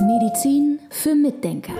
Medizin 0.00 0.78
für 0.90 1.14
Mitdenker. 1.14 1.74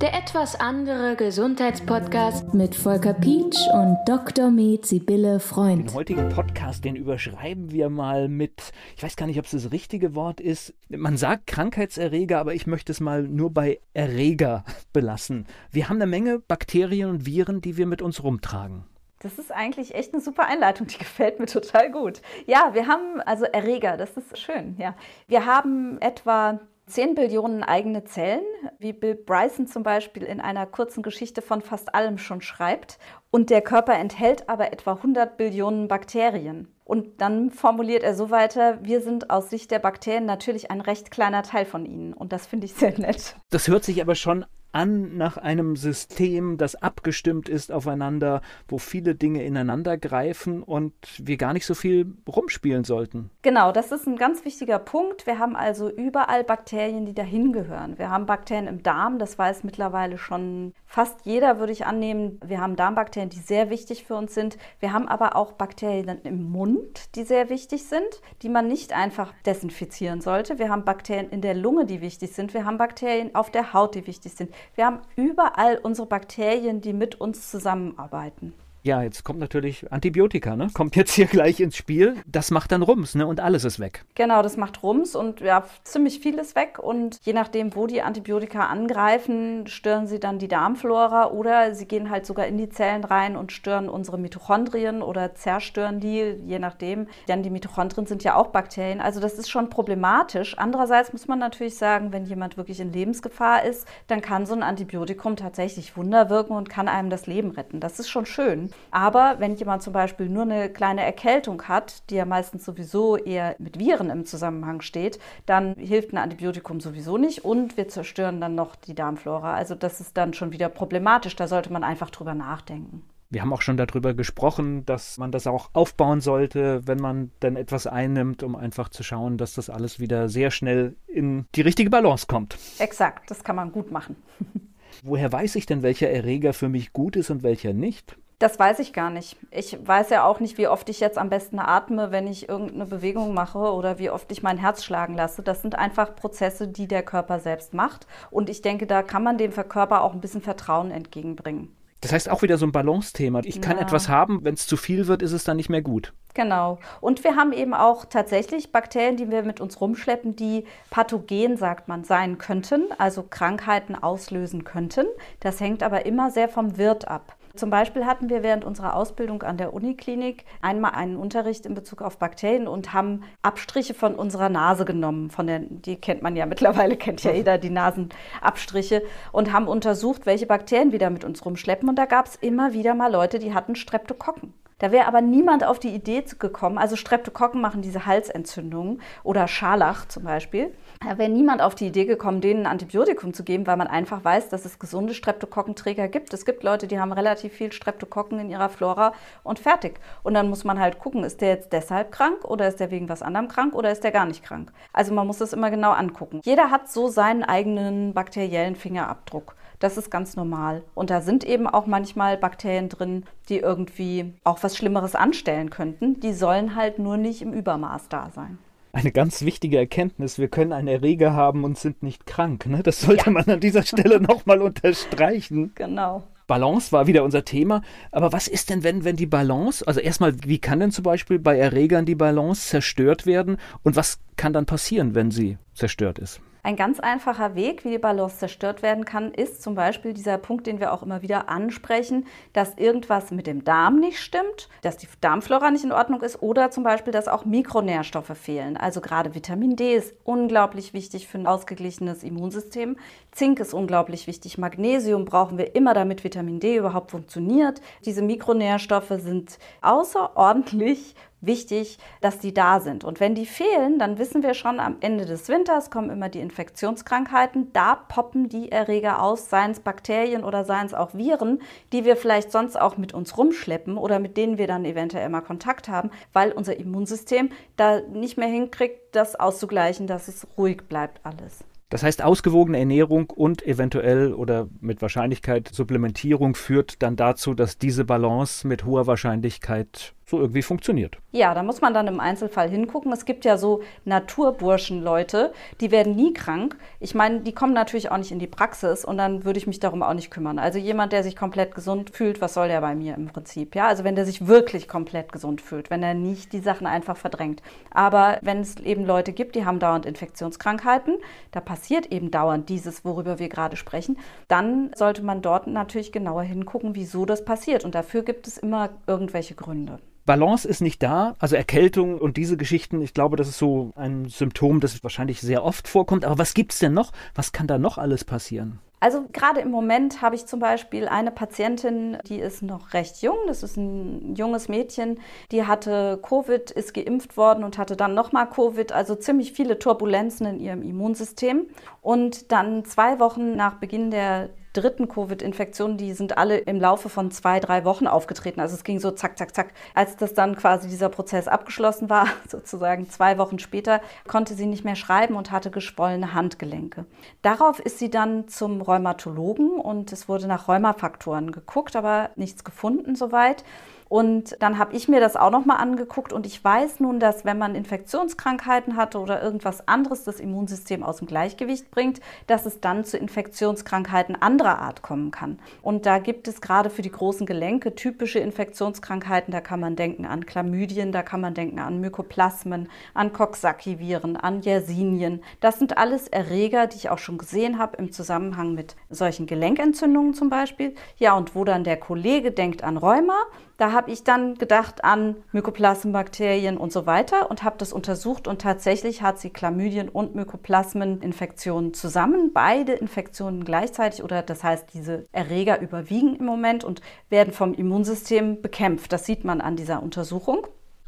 Der 0.00 0.14
etwas 0.14 0.58
andere 0.58 1.14
Gesundheitspodcast 1.16 2.54
mit 2.54 2.74
Volker 2.74 3.14
Pietsch 3.14 3.58
und 3.72 3.96
Dr. 4.06 4.50
Med 4.50 4.84
Sibylle 4.86 5.40
Freund. 5.40 5.90
Den 5.90 5.94
heutigen 5.94 6.28
Podcast, 6.30 6.84
den 6.84 6.96
überschreiben 6.96 7.70
wir 7.70 7.90
mal 7.90 8.28
mit, 8.28 8.72
ich 8.96 9.02
weiß 9.02 9.16
gar 9.16 9.26
nicht, 9.26 9.38
ob 9.38 9.44
es 9.44 9.50
das 9.50 9.72
richtige 9.72 10.14
Wort 10.14 10.40
ist. 10.40 10.74
Man 10.88 11.16
sagt 11.16 11.46
Krankheitserreger, 11.46 12.38
aber 12.38 12.54
ich 12.54 12.66
möchte 12.66 12.92
es 12.92 13.00
mal 13.00 13.22
nur 13.22 13.52
bei 13.52 13.80
Erreger 13.92 14.64
belassen. 14.92 15.46
Wir 15.70 15.88
haben 15.88 15.96
eine 15.96 16.06
Menge 16.06 16.38
Bakterien 16.38 17.10
und 17.10 17.26
Viren, 17.26 17.60
die 17.60 17.76
wir 17.76 17.86
mit 17.86 18.02
uns 18.02 18.22
rumtragen. 18.22 18.84
Das 19.24 19.38
ist 19.38 19.50
eigentlich 19.50 19.94
echt 19.94 20.12
eine 20.12 20.20
super 20.22 20.46
Einleitung, 20.46 20.86
die 20.86 20.98
gefällt 20.98 21.40
mir 21.40 21.46
total 21.46 21.90
gut. 21.90 22.20
Ja, 22.46 22.74
wir 22.74 22.86
haben 22.86 23.22
also 23.22 23.46
Erreger, 23.46 23.96
das 23.96 24.16
ist 24.18 24.38
schön, 24.38 24.76
ja. 24.78 24.94
Wir 25.26 25.46
haben 25.46 25.98
etwa 26.02 26.60
10 26.88 27.14
Billionen 27.14 27.62
eigene 27.62 28.04
Zellen, 28.04 28.44
wie 28.78 28.92
Bill 28.92 29.14
Bryson 29.14 29.66
zum 29.66 29.82
Beispiel 29.82 30.24
in 30.24 30.42
einer 30.42 30.66
kurzen 30.66 31.02
Geschichte 31.02 31.40
von 31.40 31.62
fast 31.62 31.94
allem 31.94 32.18
schon 32.18 32.42
schreibt. 32.42 32.98
Und 33.30 33.48
der 33.48 33.62
Körper 33.62 33.94
enthält 33.94 34.50
aber 34.50 34.70
etwa 34.74 34.92
100 34.92 35.38
Billionen 35.38 35.88
Bakterien. 35.88 36.68
Und 36.84 37.22
dann 37.22 37.50
formuliert 37.50 38.02
er 38.02 38.14
so 38.14 38.28
weiter, 38.28 38.78
wir 38.82 39.00
sind 39.00 39.30
aus 39.30 39.48
Sicht 39.48 39.70
der 39.70 39.78
Bakterien 39.78 40.26
natürlich 40.26 40.70
ein 40.70 40.82
recht 40.82 41.10
kleiner 41.10 41.42
Teil 41.42 41.64
von 41.64 41.86
ihnen. 41.86 42.12
Und 42.12 42.34
das 42.34 42.46
finde 42.46 42.66
ich 42.66 42.74
sehr 42.74 42.98
nett. 42.98 43.36
Das 43.48 43.68
hört 43.68 43.84
sich 43.84 44.02
aber 44.02 44.16
schon 44.16 44.44
an 44.74 45.16
nach 45.16 45.36
einem 45.36 45.76
System, 45.76 46.56
das 46.58 46.74
abgestimmt 46.74 47.48
ist 47.48 47.72
aufeinander, 47.72 48.42
wo 48.68 48.78
viele 48.78 49.14
Dinge 49.14 49.44
ineinander 49.44 49.96
greifen 49.96 50.62
und 50.62 50.92
wir 51.18 51.36
gar 51.36 51.52
nicht 51.52 51.66
so 51.66 51.74
viel 51.74 52.14
rumspielen 52.28 52.84
sollten. 52.84 53.30
Genau, 53.42 53.72
das 53.72 53.92
ist 53.92 54.06
ein 54.06 54.16
ganz 54.16 54.44
wichtiger 54.44 54.78
Punkt. 54.78 55.26
Wir 55.26 55.38
haben 55.38 55.56
also 55.56 55.90
überall 55.90 56.44
Bakterien, 56.44 57.06
die 57.06 57.14
dahin 57.14 57.52
gehören. 57.52 57.98
Wir 57.98 58.10
haben 58.10 58.26
Bakterien 58.26 58.66
im 58.66 58.82
Darm, 58.82 59.18
das 59.18 59.38
weiß 59.38 59.64
mittlerweile 59.64 60.18
schon 60.18 60.72
fast 60.86 61.26
jeder, 61.26 61.58
würde 61.58 61.72
ich 61.72 61.86
annehmen. 61.86 62.38
Wir 62.44 62.60
haben 62.60 62.76
Darmbakterien, 62.76 63.28
die 63.28 63.40
sehr 63.40 63.68
wichtig 63.68 64.04
für 64.04 64.14
uns 64.14 64.32
sind. 64.32 64.56
Wir 64.78 64.92
haben 64.92 65.08
aber 65.08 65.34
auch 65.34 65.52
Bakterien 65.52 66.20
im 66.22 66.50
Mund, 66.50 67.16
die 67.16 67.24
sehr 67.24 67.50
wichtig 67.50 67.84
sind, 67.84 68.22
die 68.42 68.48
man 68.48 68.68
nicht 68.68 68.92
einfach 68.92 69.32
desinfizieren 69.44 70.20
sollte. 70.20 70.58
Wir 70.58 70.68
haben 70.68 70.84
Bakterien 70.84 71.30
in 71.30 71.40
der 71.40 71.54
Lunge, 71.54 71.84
die 71.84 72.00
wichtig 72.00 72.32
sind. 72.32 72.54
Wir 72.54 72.64
haben 72.64 72.78
Bakterien 72.78 73.34
auf 73.34 73.50
der 73.50 73.72
Haut, 73.72 73.96
die 73.96 74.06
wichtig 74.06 74.34
sind. 74.34 74.50
Wir 74.74 74.86
haben 74.86 75.00
überall 75.16 75.78
unsere 75.78 76.06
Bakterien, 76.06 76.80
die 76.80 76.92
mit 76.92 77.20
uns 77.20 77.50
zusammenarbeiten. 77.50 78.54
Ja, 78.86 79.00
jetzt 79.00 79.24
kommt 79.24 79.38
natürlich 79.38 79.90
Antibiotika, 79.90 80.56
ne? 80.56 80.68
Kommt 80.74 80.94
jetzt 80.94 81.14
hier 81.14 81.24
gleich 81.24 81.58
ins 81.58 81.74
Spiel. 81.74 82.16
Das 82.26 82.50
macht 82.50 82.70
dann 82.70 82.82
Rums, 82.82 83.14
ne? 83.14 83.26
Und 83.26 83.40
alles 83.40 83.64
ist 83.64 83.80
weg. 83.80 84.04
Genau, 84.14 84.42
das 84.42 84.58
macht 84.58 84.82
Rums 84.82 85.16
und 85.16 85.40
ja, 85.40 85.64
ziemlich 85.84 86.20
vieles 86.20 86.54
weg. 86.54 86.78
Und 86.78 87.18
je 87.22 87.32
nachdem, 87.32 87.74
wo 87.74 87.86
die 87.86 88.02
Antibiotika 88.02 88.66
angreifen, 88.66 89.66
stören 89.68 90.06
sie 90.06 90.20
dann 90.20 90.38
die 90.38 90.48
Darmflora 90.48 91.30
oder 91.30 91.74
sie 91.74 91.86
gehen 91.86 92.10
halt 92.10 92.26
sogar 92.26 92.46
in 92.46 92.58
die 92.58 92.68
Zellen 92.68 93.04
rein 93.04 93.38
und 93.38 93.52
stören 93.52 93.88
unsere 93.88 94.18
Mitochondrien 94.18 95.00
oder 95.00 95.34
zerstören 95.34 95.98
die, 95.98 96.36
je 96.44 96.58
nachdem. 96.58 97.06
Denn 97.26 97.42
die 97.42 97.48
Mitochondrien 97.48 98.04
sind 98.06 98.22
ja 98.22 98.34
auch 98.34 98.48
Bakterien. 98.48 99.00
Also 99.00 99.18
das 99.18 99.38
ist 99.38 99.48
schon 99.48 99.70
problematisch. 99.70 100.58
Andererseits 100.58 101.10
muss 101.10 101.26
man 101.26 101.38
natürlich 101.38 101.78
sagen, 101.78 102.12
wenn 102.12 102.26
jemand 102.26 102.58
wirklich 102.58 102.80
in 102.80 102.92
Lebensgefahr 102.92 103.64
ist, 103.64 103.88
dann 104.08 104.20
kann 104.20 104.44
so 104.44 104.52
ein 104.52 104.62
Antibiotikum 104.62 105.36
tatsächlich 105.36 105.96
Wunder 105.96 106.28
wirken 106.28 106.52
und 106.52 106.68
kann 106.68 106.86
einem 106.86 107.08
das 107.08 107.26
Leben 107.26 107.52
retten. 107.52 107.80
Das 107.80 107.98
ist 107.98 108.10
schon 108.10 108.26
schön. 108.26 108.73
Aber 108.90 109.36
wenn 109.38 109.56
jemand 109.56 109.82
zum 109.82 109.92
Beispiel 109.92 110.28
nur 110.28 110.42
eine 110.42 110.68
kleine 110.70 111.02
Erkältung 111.02 111.62
hat, 111.64 112.08
die 112.10 112.14
ja 112.16 112.24
meistens 112.24 112.64
sowieso 112.64 113.16
eher 113.16 113.56
mit 113.58 113.78
Viren 113.78 114.10
im 114.10 114.24
Zusammenhang 114.26 114.80
steht, 114.80 115.18
dann 115.46 115.74
hilft 115.74 116.12
ein 116.12 116.18
Antibiotikum 116.18 116.80
sowieso 116.80 117.18
nicht 117.18 117.44
und 117.44 117.76
wir 117.76 117.88
zerstören 117.88 118.40
dann 118.40 118.54
noch 118.54 118.76
die 118.76 118.94
Darmflora. 118.94 119.54
Also 119.54 119.74
das 119.74 120.00
ist 120.00 120.16
dann 120.16 120.34
schon 120.34 120.52
wieder 120.52 120.68
problematisch. 120.68 121.36
Da 121.36 121.48
sollte 121.48 121.72
man 121.72 121.84
einfach 121.84 122.10
drüber 122.10 122.34
nachdenken. 122.34 123.02
Wir 123.30 123.42
haben 123.42 123.52
auch 123.52 123.62
schon 123.62 123.76
darüber 123.76 124.14
gesprochen, 124.14 124.84
dass 124.86 125.18
man 125.18 125.32
das 125.32 125.48
auch 125.48 125.70
aufbauen 125.72 126.20
sollte, 126.20 126.86
wenn 126.86 126.98
man 126.98 127.32
dann 127.40 127.56
etwas 127.56 127.88
einnimmt, 127.88 128.44
um 128.44 128.54
einfach 128.54 128.90
zu 128.90 129.02
schauen, 129.02 129.38
dass 129.38 129.54
das 129.54 129.70
alles 129.70 129.98
wieder 129.98 130.28
sehr 130.28 130.52
schnell 130.52 130.94
in 131.08 131.46
die 131.56 131.62
richtige 131.62 131.90
Balance 131.90 132.26
kommt. 132.28 132.56
Exakt, 132.78 133.28
das 133.30 133.42
kann 133.42 133.56
man 133.56 133.72
gut 133.72 133.90
machen. 133.90 134.14
Woher 135.02 135.32
weiß 135.32 135.56
ich 135.56 135.66
denn, 135.66 135.82
welcher 135.82 136.10
Erreger 136.10 136.52
für 136.52 136.68
mich 136.68 136.92
gut 136.92 137.16
ist 137.16 137.30
und 137.30 137.42
welcher 137.42 137.72
nicht? 137.72 138.16
Das 138.38 138.58
weiß 138.58 138.80
ich 138.80 138.92
gar 138.92 139.10
nicht. 139.10 139.36
Ich 139.50 139.78
weiß 139.86 140.10
ja 140.10 140.24
auch 140.24 140.40
nicht, 140.40 140.58
wie 140.58 140.68
oft 140.68 140.88
ich 140.88 141.00
jetzt 141.00 141.18
am 141.18 141.30
besten 141.30 141.58
atme, 141.58 142.10
wenn 142.10 142.26
ich 142.26 142.48
irgendeine 142.48 142.86
Bewegung 142.86 143.32
mache 143.32 143.58
oder 143.58 143.98
wie 143.98 144.10
oft 144.10 144.30
ich 144.32 144.42
mein 144.42 144.58
Herz 144.58 144.84
schlagen 144.84 145.14
lasse. 145.14 145.42
Das 145.42 145.62
sind 145.62 145.76
einfach 145.76 146.16
Prozesse, 146.16 146.68
die 146.68 146.88
der 146.88 147.02
Körper 147.02 147.38
selbst 147.38 147.74
macht. 147.74 148.06
Und 148.30 148.50
ich 148.50 148.60
denke, 148.60 148.86
da 148.86 149.02
kann 149.02 149.22
man 149.22 149.38
dem 149.38 149.52
Körper 149.52 150.02
auch 150.02 150.12
ein 150.12 150.20
bisschen 150.20 150.42
Vertrauen 150.42 150.90
entgegenbringen. 150.90 151.74
Das 152.04 152.12
heißt 152.12 152.28
auch 152.28 152.42
wieder 152.42 152.58
so 152.58 152.66
ein 152.66 152.72
Balance-Thema. 152.72 153.40
Ich 153.44 153.62
kann 153.62 153.78
ja. 153.78 153.82
etwas 153.82 154.10
haben, 154.10 154.44
wenn 154.44 154.52
es 154.52 154.66
zu 154.66 154.76
viel 154.76 155.06
wird, 155.06 155.22
ist 155.22 155.32
es 155.32 155.44
dann 155.44 155.56
nicht 155.56 155.70
mehr 155.70 155.80
gut. 155.80 156.12
Genau. 156.34 156.78
Und 157.00 157.24
wir 157.24 157.34
haben 157.34 157.54
eben 157.54 157.72
auch 157.72 158.04
tatsächlich 158.04 158.72
Bakterien, 158.72 159.16
die 159.16 159.30
wir 159.30 159.42
mit 159.42 159.58
uns 159.58 159.80
rumschleppen, 159.80 160.36
die 160.36 160.66
pathogen, 160.90 161.56
sagt 161.56 161.88
man, 161.88 162.04
sein 162.04 162.36
könnten, 162.36 162.88
also 162.98 163.22
Krankheiten 163.22 163.94
auslösen 163.94 164.64
könnten. 164.64 165.06
Das 165.40 165.60
hängt 165.60 165.82
aber 165.82 166.04
immer 166.04 166.30
sehr 166.30 166.50
vom 166.50 166.76
Wirt 166.76 167.08
ab. 167.08 167.36
Zum 167.56 167.70
Beispiel 167.70 168.04
hatten 168.04 168.30
wir 168.30 168.42
während 168.42 168.64
unserer 168.64 168.96
Ausbildung 168.96 169.44
an 169.44 169.56
der 169.56 169.72
Uniklinik 169.72 170.44
einmal 170.60 170.90
einen 170.92 171.16
Unterricht 171.16 171.66
in 171.66 171.74
Bezug 171.74 172.02
auf 172.02 172.18
Bakterien 172.18 172.66
und 172.66 172.92
haben 172.92 173.22
Abstriche 173.42 173.94
von 173.94 174.16
unserer 174.16 174.48
Nase 174.48 174.84
genommen. 174.84 175.30
Von 175.30 175.46
der, 175.46 175.60
die 175.60 175.94
kennt 175.94 176.20
man 176.20 176.34
ja 176.34 176.46
mittlerweile, 176.46 176.96
kennt 176.96 177.22
ja 177.22 177.30
jeder 177.32 177.58
die 177.58 177.70
Nasenabstriche 177.70 179.02
und 179.30 179.52
haben 179.52 179.68
untersucht, 179.68 180.26
welche 180.26 180.46
Bakterien 180.46 180.90
wir 180.90 180.98
da 180.98 181.10
mit 181.10 181.22
uns 181.22 181.44
rumschleppen. 181.44 181.88
Und 181.88 181.96
da 181.96 182.06
gab 182.06 182.26
es 182.26 182.34
immer 182.34 182.72
wieder 182.72 182.96
mal 182.96 183.12
Leute, 183.12 183.38
die 183.38 183.54
hatten 183.54 183.76
Streptokokken. 183.76 184.52
Da 184.78 184.90
wäre 184.90 185.06
aber 185.06 185.20
niemand 185.20 185.64
auf 185.64 185.78
die 185.78 185.94
Idee 185.94 186.24
gekommen, 186.38 186.78
also 186.78 186.96
Streptokokken 186.96 187.60
machen 187.60 187.82
diese 187.82 188.06
Halsentzündungen 188.06 189.00
oder 189.22 189.46
Scharlach 189.46 190.06
zum 190.08 190.24
Beispiel. 190.24 190.74
Da 191.00 191.18
wäre 191.18 191.30
niemand 191.30 191.62
auf 191.62 191.74
die 191.74 191.86
Idee 191.86 192.06
gekommen, 192.06 192.40
denen 192.40 192.66
ein 192.66 192.72
Antibiotikum 192.72 193.34
zu 193.34 193.44
geben, 193.44 193.66
weil 193.66 193.76
man 193.76 193.86
einfach 193.86 194.24
weiß, 194.24 194.48
dass 194.48 194.64
es 194.64 194.78
gesunde 194.78 195.14
Streptokokkenträger 195.14 196.08
gibt. 196.08 196.34
Es 196.34 196.44
gibt 196.44 196.64
Leute, 196.64 196.86
die 196.86 196.98
haben 196.98 197.12
relativ 197.12 197.52
viel 197.52 197.72
Streptokokken 197.72 198.38
in 198.38 198.50
ihrer 198.50 198.68
Flora 198.68 199.12
und 199.42 199.58
fertig. 199.58 200.00
Und 200.22 200.34
dann 200.34 200.48
muss 200.48 200.64
man 200.64 200.80
halt 200.80 200.98
gucken, 200.98 201.24
ist 201.24 201.40
der 201.40 201.50
jetzt 201.50 201.72
deshalb 201.72 202.10
krank 202.10 202.44
oder 202.44 202.66
ist 202.66 202.80
der 202.80 202.90
wegen 202.90 203.08
was 203.08 203.22
anderem 203.22 203.48
krank 203.48 203.74
oder 203.74 203.92
ist 203.92 204.02
der 204.02 204.12
gar 204.12 204.26
nicht 204.26 204.42
krank. 204.42 204.72
Also 204.92 205.14
man 205.14 205.26
muss 205.26 205.38
das 205.38 205.52
immer 205.52 205.70
genau 205.70 205.92
angucken. 205.92 206.40
Jeder 206.44 206.70
hat 206.70 206.90
so 206.90 207.08
seinen 207.08 207.44
eigenen 207.44 208.12
bakteriellen 208.12 208.76
Fingerabdruck. 208.76 209.54
Das 209.84 209.98
ist 209.98 210.10
ganz 210.10 210.34
normal. 210.34 210.82
Und 210.94 211.10
da 211.10 211.20
sind 211.20 211.44
eben 211.44 211.66
auch 211.66 211.84
manchmal 211.84 212.38
Bakterien 212.38 212.88
drin, 212.88 213.24
die 213.50 213.58
irgendwie 213.58 214.32
auch 214.42 214.62
was 214.62 214.78
Schlimmeres 214.78 215.14
anstellen 215.14 215.68
könnten. 215.68 216.18
Die 216.20 216.32
sollen 216.32 216.74
halt 216.74 216.98
nur 216.98 217.18
nicht 217.18 217.42
im 217.42 217.52
Übermaß 217.52 218.08
da 218.08 218.30
sein 218.34 218.56
eine 218.92 219.10
ganz 219.10 219.42
wichtige 219.42 219.76
Erkenntnis. 219.76 220.38
Wir 220.38 220.46
können 220.46 220.72
einen 220.72 220.86
Erreger 220.86 221.34
haben 221.34 221.64
und 221.64 221.76
sind 221.76 222.02
nicht 222.04 222.26
krank. 222.26 222.64
Ne? 222.66 222.82
Das 222.84 223.00
sollte 223.00 223.26
ja. 223.26 223.32
man 223.32 223.44
an 223.44 223.58
dieser 223.58 223.82
Stelle 223.82 224.20
nochmal 224.22 224.62
unterstreichen. 224.62 225.72
Genau. 225.74 226.22
Balance 226.46 226.92
war 226.92 227.06
wieder 227.08 227.24
unser 227.24 227.44
Thema. 227.44 227.82
Aber 228.12 228.32
was 228.32 228.46
ist 228.46 228.70
denn, 228.70 228.84
wenn, 228.84 229.04
wenn 229.04 229.16
die 229.16 229.26
Balance, 229.26 229.86
also 229.86 229.98
erstmal, 229.98 230.34
wie 230.44 230.60
kann 230.60 230.78
denn 230.78 230.92
zum 230.92 231.02
Beispiel 231.02 231.40
bei 231.40 231.58
Erregern 231.58 232.06
die 232.06 232.14
Balance 232.14 232.68
zerstört 232.68 233.26
werden? 233.26 233.58
Und 233.82 233.96
was 233.96 234.20
kann 234.36 234.52
dann 234.52 234.64
passieren, 234.64 235.16
wenn 235.16 235.32
sie 235.32 235.58
zerstört 235.74 236.20
ist? 236.20 236.40
Ein 236.66 236.76
ganz 236.76 236.98
einfacher 236.98 237.54
Weg, 237.56 237.84
wie 237.84 237.90
die 237.90 237.98
Balance 237.98 238.38
zerstört 238.38 238.80
werden 238.80 239.04
kann, 239.04 239.34
ist 239.34 239.62
zum 239.62 239.74
Beispiel 239.74 240.14
dieser 240.14 240.38
Punkt, 240.38 240.66
den 240.66 240.80
wir 240.80 240.94
auch 240.94 241.02
immer 241.02 241.20
wieder 241.20 241.50
ansprechen, 241.50 242.26
dass 242.54 242.78
irgendwas 242.78 243.30
mit 243.32 243.46
dem 243.46 243.64
Darm 243.64 244.00
nicht 244.00 244.18
stimmt, 244.18 244.70
dass 244.80 244.96
die 244.96 245.06
Darmflora 245.20 245.70
nicht 245.70 245.84
in 245.84 245.92
Ordnung 245.92 246.22
ist 246.22 246.40
oder 246.40 246.70
zum 246.70 246.82
Beispiel, 246.82 247.12
dass 247.12 247.28
auch 247.28 247.44
Mikronährstoffe 247.44 248.32
fehlen. 248.34 248.78
Also 248.78 249.02
gerade 249.02 249.34
Vitamin 249.34 249.76
D 249.76 249.94
ist 249.94 250.14
unglaublich 250.24 250.94
wichtig 250.94 251.28
für 251.28 251.36
ein 251.36 251.46
ausgeglichenes 251.46 252.22
Immunsystem. 252.22 252.96
Zink 253.30 253.60
ist 253.60 253.74
unglaublich 253.74 254.26
wichtig. 254.26 254.56
Magnesium 254.56 255.26
brauchen 255.26 255.58
wir 255.58 255.76
immer, 255.76 255.92
damit 255.92 256.24
Vitamin 256.24 256.60
D 256.60 256.76
überhaupt 256.76 257.10
funktioniert. 257.10 257.82
Diese 258.06 258.22
Mikronährstoffe 258.22 259.12
sind 259.18 259.58
außerordentlich 259.82 261.14
wichtig, 261.46 261.98
dass 262.20 262.38
die 262.38 262.54
da 262.54 262.80
sind. 262.80 263.04
Und 263.04 263.20
wenn 263.20 263.34
die 263.34 263.46
fehlen, 263.46 263.98
dann 263.98 264.18
wissen 264.18 264.42
wir 264.42 264.54
schon, 264.54 264.80
am 264.80 264.96
Ende 265.00 265.26
des 265.26 265.48
Winters 265.48 265.90
kommen 265.90 266.10
immer 266.10 266.28
die 266.28 266.40
Infektionskrankheiten. 266.40 267.72
Da 267.72 267.94
poppen 267.94 268.48
die 268.48 268.72
Erreger 268.72 269.22
aus, 269.22 269.50
seien 269.50 269.72
es 269.72 269.80
Bakterien 269.80 270.44
oder 270.44 270.64
seien 270.64 270.86
es 270.86 270.94
auch 270.94 271.14
Viren, 271.14 271.60
die 271.92 272.04
wir 272.04 272.16
vielleicht 272.16 272.52
sonst 272.52 272.80
auch 272.80 272.96
mit 272.96 273.14
uns 273.14 273.36
rumschleppen 273.36 273.96
oder 273.98 274.18
mit 274.18 274.36
denen 274.36 274.58
wir 274.58 274.66
dann 274.66 274.84
eventuell 274.84 275.28
mal 275.28 275.40
Kontakt 275.40 275.88
haben, 275.88 276.10
weil 276.32 276.52
unser 276.52 276.78
Immunsystem 276.78 277.50
da 277.76 278.00
nicht 278.00 278.38
mehr 278.38 278.48
hinkriegt, 278.48 279.14
das 279.16 279.36
auszugleichen, 279.36 280.06
dass 280.06 280.28
es 280.28 280.46
ruhig 280.56 280.82
bleibt 280.88 281.20
alles. 281.24 281.64
Das 281.94 282.02
heißt, 282.02 282.24
ausgewogene 282.24 282.80
Ernährung 282.80 283.30
und 283.30 283.64
eventuell 283.64 284.34
oder 284.34 284.66
mit 284.80 285.00
Wahrscheinlichkeit 285.00 285.68
Supplementierung 285.72 286.56
führt 286.56 287.00
dann 287.04 287.14
dazu, 287.14 287.54
dass 287.54 287.78
diese 287.78 288.04
Balance 288.04 288.66
mit 288.66 288.84
hoher 288.84 289.06
Wahrscheinlichkeit 289.06 290.12
so 290.26 290.40
irgendwie 290.40 290.62
funktioniert. 290.62 291.18
Ja, 291.32 291.54
da 291.54 291.62
muss 291.62 291.80
man 291.80 291.92
dann 291.92 292.06
im 292.06 292.18
Einzelfall 292.18 292.70
hingucken. 292.70 293.12
Es 293.12 293.26
gibt 293.26 293.44
ja 293.44 293.58
so 293.58 293.82
Naturburschen-Leute, 294.06 295.52
die 295.80 295.90
werden 295.90 296.16
nie 296.16 296.32
krank. 296.32 296.76
Ich 296.98 297.14
meine, 297.14 297.40
die 297.40 297.52
kommen 297.52 297.74
natürlich 297.74 298.10
auch 298.10 298.16
nicht 298.16 298.32
in 298.32 298.38
die 298.38 298.46
Praxis 298.46 299.04
und 299.04 299.18
dann 299.18 299.44
würde 299.44 299.58
ich 299.58 299.66
mich 299.66 299.80
darum 299.80 300.02
auch 300.02 300.14
nicht 300.14 300.30
kümmern. 300.30 300.58
Also 300.58 300.78
jemand, 300.78 301.12
der 301.12 301.22
sich 301.22 301.36
komplett 301.36 301.74
gesund 301.74 302.10
fühlt, 302.10 302.40
was 302.40 302.54
soll 302.54 302.68
der 302.68 302.80
bei 302.80 302.94
mir 302.94 303.14
im 303.16 303.26
Prinzip? 303.26 303.74
Ja, 303.74 303.86
also 303.86 304.02
wenn 304.02 304.16
der 304.16 304.24
sich 304.24 304.46
wirklich 304.46 304.88
komplett 304.88 305.30
gesund 305.30 305.60
fühlt, 305.60 305.90
wenn 305.90 306.02
er 306.02 306.14
nicht 306.14 306.52
die 306.52 306.60
Sachen 306.60 306.86
einfach 306.86 307.18
verdrängt. 307.18 307.62
Aber 307.90 308.38
wenn 308.40 308.60
es 308.60 308.76
eben 308.80 309.04
Leute 309.04 309.32
gibt, 309.32 309.54
die 309.56 309.66
haben 309.66 309.78
dauernd 309.78 310.06
Infektionskrankheiten, 310.06 311.18
da 311.50 311.60
passiert 311.60 311.83
eben 311.90 312.30
dauernd 312.30 312.68
dieses, 312.68 313.04
worüber 313.04 313.38
wir 313.38 313.48
gerade 313.48 313.76
sprechen, 313.76 314.18
dann 314.48 314.90
sollte 314.94 315.22
man 315.22 315.42
dort 315.42 315.66
natürlich 315.66 316.12
genauer 316.12 316.42
hingucken, 316.42 316.94
wieso 316.94 317.26
das 317.26 317.44
passiert. 317.44 317.84
Und 317.84 317.94
dafür 317.94 318.22
gibt 318.22 318.46
es 318.46 318.58
immer 318.58 318.90
irgendwelche 319.06 319.54
Gründe. 319.54 319.98
Balance 320.26 320.66
ist 320.66 320.80
nicht 320.80 321.02
da, 321.02 321.34
also 321.38 321.54
Erkältung 321.54 322.18
und 322.18 322.38
diese 322.38 322.56
Geschichten, 322.56 323.02
ich 323.02 323.12
glaube, 323.12 323.36
das 323.36 323.48
ist 323.48 323.58
so 323.58 323.92
ein 323.94 324.26
Symptom, 324.26 324.80
das 324.80 325.02
wahrscheinlich 325.02 325.42
sehr 325.42 325.62
oft 325.62 325.86
vorkommt. 325.86 326.24
Aber 326.24 326.38
was 326.38 326.54
gibt 326.54 326.72
es 326.72 326.78
denn 326.78 326.94
noch? 326.94 327.12
Was 327.34 327.52
kann 327.52 327.66
da 327.66 327.78
noch 327.78 327.98
alles 327.98 328.24
passieren? 328.24 328.78
Also 329.04 329.26
gerade 329.34 329.60
im 329.60 329.70
Moment 329.70 330.22
habe 330.22 330.34
ich 330.34 330.46
zum 330.46 330.60
Beispiel 330.60 331.08
eine 331.08 331.30
Patientin, 331.30 332.16
die 332.26 332.38
ist 332.38 332.62
noch 332.62 332.94
recht 332.94 333.20
jung. 333.20 333.36
Das 333.48 333.62
ist 333.62 333.76
ein 333.76 334.34
junges 334.34 334.68
Mädchen, 334.68 335.20
die 335.52 335.66
hatte 335.66 336.18
Covid, 336.26 336.70
ist 336.70 336.94
geimpft 336.94 337.36
worden 337.36 337.64
und 337.64 337.76
hatte 337.76 337.96
dann 337.96 338.14
nochmal 338.14 338.48
Covid. 338.48 338.92
Also 338.92 339.14
ziemlich 339.14 339.52
viele 339.52 339.78
Turbulenzen 339.78 340.46
in 340.46 340.58
ihrem 340.58 340.80
Immunsystem. 340.80 341.66
Und 342.00 342.50
dann 342.50 342.86
zwei 342.86 343.20
Wochen 343.20 343.56
nach 343.56 343.74
Beginn 343.74 344.10
der 344.10 344.48
dritten 344.74 345.08
Covid-Infektionen, 345.08 345.96
die 345.96 346.12
sind 346.12 346.36
alle 346.36 346.58
im 346.58 346.80
Laufe 346.80 347.08
von 347.08 347.30
zwei, 347.30 347.60
drei 347.60 347.84
Wochen 347.84 348.06
aufgetreten. 348.06 348.60
Also 348.60 348.74
es 348.74 348.84
ging 348.84 348.98
so 348.98 349.12
zack, 349.12 349.38
zack, 349.38 349.54
zack. 349.54 349.72
Als 349.94 350.16
das 350.16 350.34
dann 350.34 350.56
quasi 350.56 350.88
dieser 350.88 351.08
Prozess 351.08 351.48
abgeschlossen 351.48 352.10
war, 352.10 352.26
sozusagen 352.48 353.08
zwei 353.08 353.38
Wochen 353.38 353.58
später, 353.58 354.00
konnte 354.26 354.54
sie 354.54 354.66
nicht 354.66 354.84
mehr 354.84 354.96
schreiben 354.96 355.36
und 355.36 355.50
hatte 355.50 355.70
geschwollene 355.70 356.34
Handgelenke. 356.34 357.06
Darauf 357.40 357.78
ist 357.78 357.98
sie 357.98 358.10
dann 358.10 358.48
zum 358.48 358.82
Rheumatologen 358.94 359.78
und 359.80 360.12
es 360.12 360.28
wurde 360.28 360.46
nach 360.46 360.68
Rheumafaktoren 360.68 361.52
geguckt, 361.52 361.96
aber 361.96 362.30
nichts 362.36 362.64
gefunden 362.64 363.16
soweit. 363.16 363.64
Und 364.08 364.56
dann 364.60 364.78
habe 364.78 364.94
ich 364.94 365.08
mir 365.08 365.20
das 365.20 365.36
auch 365.36 365.50
nochmal 365.50 365.78
angeguckt 365.78 366.32
und 366.32 366.46
ich 366.46 366.62
weiß 366.62 367.00
nun, 367.00 367.20
dass 367.20 367.44
wenn 367.44 367.58
man 367.58 367.74
Infektionskrankheiten 367.74 368.96
hatte 368.96 369.18
oder 369.18 369.42
irgendwas 369.42 369.88
anderes 369.88 370.24
das 370.24 370.40
Immunsystem 370.40 371.02
aus 371.02 371.18
dem 371.18 371.26
Gleichgewicht 371.26 371.90
bringt, 371.90 372.20
dass 372.46 372.66
es 372.66 372.80
dann 372.80 373.04
zu 373.04 373.16
Infektionskrankheiten 373.16 374.40
anderer 374.40 374.78
Art 374.78 375.02
kommen 375.02 375.30
kann. 375.30 375.58
Und 375.82 376.06
da 376.06 376.18
gibt 376.18 376.48
es 376.48 376.60
gerade 376.60 376.90
für 376.90 377.02
die 377.02 377.10
großen 377.10 377.46
Gelenke 377.46 377.94
typische 377.94 378.38
Infektionskrankheiten. 378.38 379.52
Da 379.52 379.60
kann 379.60 379.80
man 379.80 379.96
denken 379.96 380.26
an 380.26 380.46
Chlamydien, 380.46 381.12
da 381.12 381.22
kann 381.22 381.40
man 381.40 381.54
denken 381.54 381.78
an 381.78 382.00
Mykoplasmen, 382.00 382.88
an 383.14 383.32
Coxsackie-Viren, 383.32 384.36
an 384.36 384.62
Yersinien. 384.62 385.42
Das 385.60 385.78
sind 385.78 385.96
alles 385.98 386.28
Erreger, 386.28 386.86
die 386.86 386.96
ich 386.96 387.10
auch 387.10 387.18
schon 387.18 387.38
gesehen 387.38 387.78
habe 387.78 387.96
im 387.96 388.12
Zusammenhang 388.12 388.74
mit 388.74 388.96
solchen 389.10 389.46
Gelenkentzündungen 389.46 390.34
zum 390.34 390.50
Beispiel. 390.50 390.94
Ja, 391.16 391.34
und 391.34 391.54
wo 391.54 391.64
dann 391.64 391.84
der 391.84 391.96
Kollege 391.96 392.50
denkt 392.50 392.84
an 392.84 392.96
Rheuma, 392.96 393.44
da 393.76 393.92
habe 393.92 394.10
ich 394.10 394.22
dann 394.22 394.54
gedacht 394.54 395.04
an 395.04 395.36
Mykoplasmenbakterien 395.52 396.76
und 396.76 396.92
so 396.92 397.06
weiter 397.06 397.50
und 397.50 397.64
habe 397.64 397.76
das 397.78 397.92
untersucht 397.92 398.46
und 398.46 398.60
tatsächlich 398.60 399.22
hat 399.22 399.38
sie 399.38 399.50
Chlamydien 399.50 400.08
und 400.08 400.34
Mykoplasmeninfektionen 400.34 401.92
zusammen, 401.92 402.52
beide 402.52 402.92
Infektionen 402.92 403.64
gleichzeitig 403.64 404.22
oder 404.22 404.42
das 404.42 404.62
heißt, 404.62 404.94
diese 404.94 405.26
Erreger 405.32 405.80
überwiegen 405.80 406.36
im 406.36 406.44
Moment 406.44 406.84
und 406.84 407.00
werden 407.30 407.52
vom 407.52 407.74
Immunsystem 407.74 408.62
bekämpft. 408.62 409.12
Das 409.12 409.26
sieht 409.26 409.44
man 409.44 409.60
an 409.60 409.76
dieser 409.76 410.02
Untersuchung. 410.02 410.66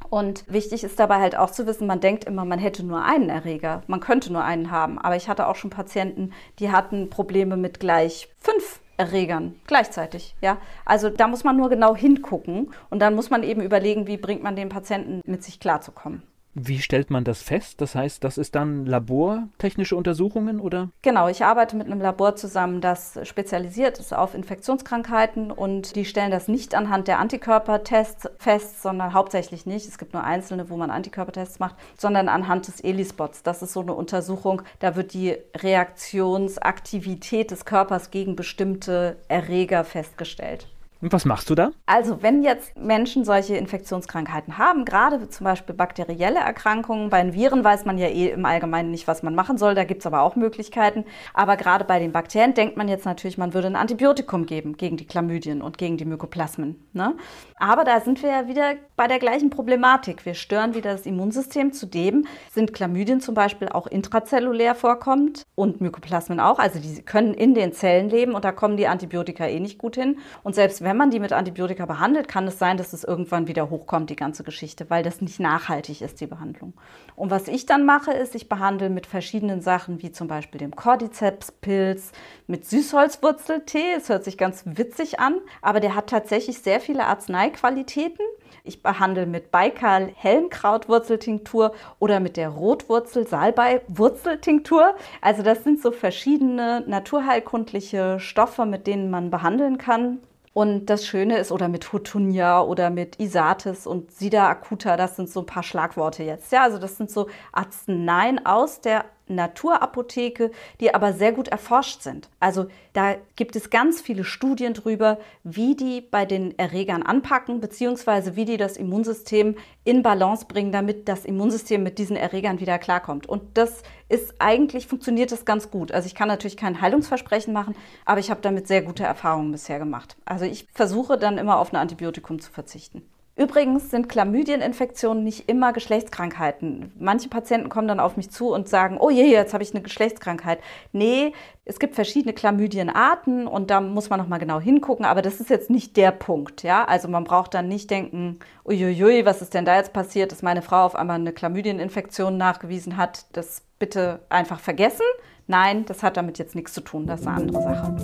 Und 0.09 0.45
wichtig 0.47 0.85
ist 0.85 0.99
dabei 1.01 1.21
halt 1.21 1.37
auch 1.37 1.51
zu 1.51 1.67
wissen, 1.67 1.87
man 1.87 2.01
denkt 2.01 2.25
immer, 2.25 2.45
man 2.45 2.59
hätte 2.59 2.85
nur 2.85 3.03
einen 3.03 3.29
Erreger, 3.29 3.83
man 3.87 4.01
könnte 4.01 4.33
nur 4.33 4.45
einen 4.45 4.71
haben. 4.71 4.99
Aber 4.99 5.17
ich 5.17 5.29
hatte 5.29 5.49
auch 5.49 5.57
schon 5.57 5.71
Patienten, 5.71 6.33
die 6.59 6.71
hatten 6.71 7.11
Probleme 7.11 7.57
mit 7.57 7.81
gleich 7.81 8.29
fünf 8.39 8.75
Erregern 8.97 9.55
gleichzeitig. 9.67 10.35
Ja? 10.41 10.59
Also 10.85 11.11
da 11.11 11.29
muss 11.29 11.45
man 11.45 11.57
nur 11.57 11.69
genau 11.69 11.95
hingucken 11.95 12.71
und 12.91 13.01
dann 13.01 13.15
muss 13.15 13.31
man 13.31 13.43
eben 13.43 13.61
überlegen, 13.61 14.07
wie 14.07 14.17
bringt 14.17 14.43
man 14.43 14.57
den 14.57 14.69
Patienten 14.69 15.21
mit 15.25 15.43
sich 15.43 15.61
klarzukommen. 15.61 16.23
Wie 16.58 16.79
stellt 16.79 17.11
man 17.11 17.23
das 17.23 17.43
fest? 17.43 17.82
Das 17.82 17.94
heißt, 17.94 18.25
das 18.25 18.38
ist 18.38 18.55
dann 18.55 18.87
labortechnische 18.87 19.94
Untersuchungen 19.94 20.58
oder? 20.58 20.88
Genau, 21.03 21.29
ich 21.29 21.44
arbeite 21.44 21.76
mit 21.76 21.87
einem 21.87 22.00
Labor 22.00 22.35
zusammen, 22.35 22.81
das 22.81 23.19
spezialisiert 23.25 23.99
ist 23.99 24.14
auf 24.14 24.35
Infektionskrankheiten 24.35 25.50
und 25.50 25.97
die 25.97 26.06
stellen 26.06 26.31
das 26.31 26.49
nicht 26.49 26.75
anhand 26.75 27.08
der 27.08 27.19
Antikörpertests 27.19 28.31
fest, 28.38 28.81
sondern 28.81 29.12
hauptsächlich 29.12 29.67
nicht. 29.67 29.87
Es 29.87 29.99
gibt 29.99 30.14
nur 30.14 30.25
einzelne, 30.25 30.70
wo 30.70 30.79
man 30.79 30.91
Antikörpertests 30.91 31.58
macht, 31.58 31.76
sondern 31.99 32.31
anhand 32.31 32.69
des 32.69 32.81
ELISpots. 32.81 33.43
Das 33.43 33.61
ist 33.61 33.75
so 33.75 33.81
eine 33.81 33.93
Untersuchung, 33.93 34.62
da 34.79 34.97
wird 34.97 35.12
die 35.12 35.37
Reaktionsaktivität 35.59 37.50
des 37.50 37.67
Körpers 37.67 38.11
gegen 38.11 38.35
bestimmte 38.35 39.19
Erreger 39.29 39.85
festgestellt. 39.85 40.69
Und 41.03 41.13
was 41.13 41.27
machst 41.27 41.51
du 41.51 41.55
da? 41.55 41.73
Also, 41.85 42.23
wenn 42.23 42.43
jetzt 42.43 42.77
Menschen 42.79 43.25
solche 43.25 43.57
Infektionskrankheiten 43.57 44.57
haben, 44.57 44.87
gerade 44.87 45.29
zum 45.29 45.45
Beispiel 45.45 45.75
bakterielle 45.75 46.39
Erkrankungen, 46.39 47.11
bei 47.11 47.23
den 47.23 47.35
Viren 47.35 47.63
weiß 47.63 47.85
man 47.85 47.99
ja 47.99 48.09
eh 48.09 48.31
im 48.31 48.47
Allgemeinen 48.47 48.91
nicht, 48.91 49.07
was 49.07 49.23
man 49.23 49.35
machen 49.35 49.59
soll, 49.59 49.75
da 49.75 49.85
gibt 49.85 50.01
es 50.01 50.07
aber 50.07 50.23
auch 50.23 50.37
Möglichkeiten. 50.37 51.05
Aber 51.35 51.57
gerade 51.57 51.85
bei 51.85 51.99
den 51.99 52.13
Bakterien 52.13 52.55
denkt 52.55 52.79
man 52.79 52.89
jetzt 52.89 53.05
natürlich, 53.05 53.37
man 53.37 53.53
würde 53.53 53.67
ein 53.67 53.77
Antibiotikum 53.77 54.47
geben 54.47 54.79
gegen 54.79 54.97
die 54.97 55.07
Chlamydien 55.07 55.61
und 55.61 55.77
gegen 55.77 55.99
die 55.99 56.07
Mykoplasmen. 56.07 56.83
Ne? 56.95 57.15
Aber 57.59 57.85
da 57.85 58.01
sind 58.01 58.23
wir 58.23 58.31
ja 58.31 58.49
wieder 58.49 58.75
bei 58.97 59.07
der 59.07 59.19
gleichen 59.19 59.51
Problematik. 59.51 60.25
Wir 60.25 60.35
stören 60.35 60.75
wieder 60.75 60.93
das 60.93 61.05
Immunsystem. 61.05 61.73
Zudem 61.73 62.27
sind 62.53 62.73
Chlamydien 62.73 63.21
zum 63.21 63.35
Beispiel 63.35 63.69
auch 63.69 63.87
intrazellulär 63.87 64.75
vorkommend 64.75 65.43
und 65.55 65.83
Mykoplasmen 65.83 66.41
auch. 66.41 66.59
Also 66.59 66.79
die 66.79 67.03
können 67.03 67.35
in 67.35 67.55
den 67.55 67.73
Zellen 67.73 68.09
leben 68.09 68.35
und 68.35 68.45
da 68.45 68.53
kommen 68.53 68.79
die 68.79 68.87
Antibiotika 68.87 69.47
eh 69.47 69.61
nicht 69.61 69.77
gut 69.77 69.97
hin. 69.97 70.19
Und 70.43 70.55
selbst 70.55 70.83
wenn 70.87 70.97
man 70.97 71.11
die 71.11 71.19
mit 71.19 71.33
Antibiotika 71.33 71.85
behandelt, 71.85 72.29
kann 72.29 72.47
es 72.47 72.61
sein, 72.61 72.77
dass 72.77 72.93
es 72.93 73.03
irgendwann 73.03 73.49
wieder 73.49 73.71
hochkommt, 73.71 74.09
die 74.09 74.15
ganze 74.15 74.44
Geschichte, 74.44 74.88
weil 74.88 75.03
das 75.03 75.21
nicht 75.21 75.41
nachhaltig 75.41 76.00
ist, 76.00 76.21
die 76.21 76.29
Behandlung. 76.29 76.75
Und 77.17 77.33
was 77.33 77.49
ich 77.49 77.67
dann 77.67 77.85
mache, 77.85 78.12
ist, 78.12 78.37
ich 78.37 78.49
behandle 78.49 78.88
mit 78.88 79.05
verschiedenen 79.05 79.62
Sachen, 79.62 80.00
wie 80.00 80.12
zum 80.12 80.29
Beispiel 80.29 80.61
dem 80.61 80.77
Cordyceps-Pilz, 80.77 82.12
mit 82.47 82.67
Süßholzwurzeltee. 82.67 83.94
Es 83.97 84.09
hört 84.09 84.23
sich 84.23 84.38
ganz 84.38 84.62
witzig 84.65 85.19
an, 85.19 85.41
aber 85.61 85.81
der 85.81 85.97
hat 85.97 86.06
tatsächlich 86.06 86.61
sehr 86.61 86.79
viele 86.79 87.05
Arzneiqualitäten. 87.06 88.25
Ich 88.62 88.85
behandle 88.85 89.27
mit 89.27 89.50
Baikal 89.50 90.12
Helmkrautwurzeltinktur 90.15 91.73
oder 91.99 92.21
mit 92.21 92.37
der 92.37 92.50
Rotwurzel 92.50 93.27
Salbei 93.27 93.81
Wurzeltinktur. 93.88 94.94
Also 95.21 95.43
das 95.43 95.65
sind 95.65 95.83
so 95.83 95.91
verschiedene 95.91 96.85
naturheilkundliche 96.87 98.21
Stoffe, 98.21 98.66
mit 98.66 98.87
denen 98.87 99.11
man 99.11 99.31
behandeln 99.31 99.78
kann. 99.78 100.21
Und 100.57 100.87
das 100.87 101.07
Schöne 101.07 101.37
ist, 101.37 101.53
oder 101.53 101.69
mit 101.69 101.93
Hutunia 101.93 102.63
oder 102.63 102.89
mit 102.89 103.21
Isatis 103.21 103.87
und 103.87 104.11
Sida 104.11 104.49
acuta, 104.49 104.97
das 104.97 105.15
sind 105.15 105.29
so 105.29 105.41
ein 105.41 105.47
paar 105.47 105.63
Schlagworte 105.63 106.23
jetzt. 106.23 106.51
Ja, 106.51 106.63
also 106.63 106.79
das 106.79 106.97
sind 106.97 107.11
so 107.11 107.29
Arzneien 107.53 108.47
aus 108.47 108.81
der 108.81 109.05
Naturapotheke, 109.28 110.50
die 110.80 110.95
aber 110.95 111.12
sehr 111.12 111.33
gut 111.33 111.49
erforscht 111.49 112.02
sind. 112.02 112.28
Also 112.40 112.66
da 112.92 113.16
gibt 113.35 113.56
es 113.56 113.71
ganz 113.71 114.00
viele 114.00 114.25
Studien 114.25 114.75
drüber, 114.75 115.18
wie 115.45 115.75
die 115.75 116.00
bei 116.00 116.25
den 116.25 116.59
Erregern 116.59 117.02
anpacken, 117.02 117.61
beziehungsweise 117.61 118.37
wie 118.37 118.45
die 118.45 118.56
das 118.56 118.76
Immunsystem 118.76 119.56
in 119.85 120.02
Balance 120.02 120.47
bringen, 120.47 120.73
damit 120.73 121.09
das 121.09 121.25
Immunsystem 121.25 121.83
mit 121.83 121.99
diesen 121.99 122.16
Erregern 122.16 122.61
wieder 122.61 122.78
klarkommt. 122.78 123.28
Und 123.28 123.42
das 123.59 123.83
ist 124.09 124.35
eigentlich, 124.38 124.87
funktioniert 124.87 125.33
das 125.33 125.45
ganz 125.45 125.71
gut. 125.71 125.92
Also 125.92 126.06
ich 126.06 126.14
kann 126.14 126.28
natürlich 126.28 126.56
kein 126.56 126.80
Heilungsversprechen 126.80 127.52
machen, 127.52 127.75
aber 128.04 128.21
ich 128.21 128.30
habe 128.30 128.40
damit 128.40 128.68
sehr 128.68 128.83
gute 128.83 129.04
Erfahrungen 129.04 129.52
bisher 129.52 129.78
gemacht. 129.78 130.16
Also 130.25 130.45
ich 130.45 130.66
versuche 130.73 131.18
dann 131.18 131.38
immer 131.38 131.59
auf 131.59 131.73
ein 131.73 131.76
Antibiotikum 131.76 132.40
zu 132.40 132.50
verzichten. 132.50 133.02
Übrigens 133.38 133.90
sind 133.90 134.09
Chlamydieninfektionen 134.09 135.23
nicht 135.23 135.47
immer 135.47 135.75
Geschlechtskrankheiten. 135.75 136.90
Manche 136.99 137.28
Patienten 137.28 137.69
kommen 137.69 137.87
dann 137.87 138.00
auf 138.00 138.16
mich 138.16 138.31
zu 138.31 138.50
und 138.50 138.66
sagen, 138.66 138.97
oh 138.99 139.11
je, 139.11 139.31
jetzt 139.31 139.52
habe 139.52 139.62
ich 139.62 139.75
eine 139.75 139.83
Geschlechtskrankheit. 139.83 140.61
Nee, 140.93 141.35
es 141.66 141.78
gibt 141.78 141.97
verschiedene 141.97 142.33
Chlamydienarten 142.33 143.47
und 143.47 143.71
da 143.71 143.83
muss 143.83 144.09
man 144.09 144.19
nochmal 144.19 144.38
genau 144.38 144.59
hingucken, 144.59 145.05
aber 145.05 145.21
das 145.21 145.38
ist 145.38 145.50
jetzt 145.50 145.69
nicht 145.69 145.99
der 145.99 146.12
Punkt, 146.12 146.62
ja? 146.62 146.87
Also 146.87 147.09
man 147.09 147.25
braucht 147.25 147.52
dann 147.52 147.69
nicht 147.69 147.90
denken, 147.90 148.38
uiuiui, 148.64 149.26
was 149.26 149.43
ist 149.43 149.52
denn 149.52 149.66
da 149.66 149.76
jetzt 149.76 149.93
passiert, 149.93 150.33
dass 150.33 150.40
meine 150.40 150.62
Frau 150.62 150.87
auf 150.87 150.97
einmal 150.97 151.16
eine 151.16 151.33
Chlamydieninfektion 151.33 152.38
nachgewiesen 152.38 152.97
hat. 152.97 153.26
Das 153.33 153.61
bitte 153.78 154.21
einfach 154.31 154.61
vergessen. 154.61 155.05
Nein, 155.47 155.85
das 155.85 156.02
hat 156.02 156.16
damit 156.16 156.38
jetzt 156.38 156.55
nichts 156.55 156.73
zu 156.73 156.81
tun, 156.81 157.07
das 157.07 157.21
ist 157.21 157.26
eine 157.26 157.37
andere 157.37 157.62
Sache. 157.62 157.97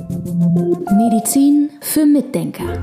Medizin 0.95 1.71
für 1.81 2.05
Mitdenker. 2.05 2.83